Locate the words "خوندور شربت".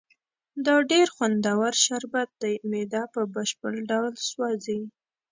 1.15-2.29